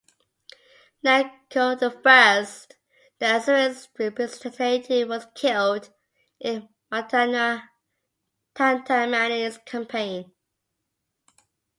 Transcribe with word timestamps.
Necho 1.03 1.73
I, 1.75 1.75
the 1.75 2.69
Assyrians' 3.21 3.87
representative, 3.99 5.07
was 5.07 5.27
killed 5.35 5.91
in 6.39 6.67
Tantamani's 6.91 7.67
campaign. 9.59 10.31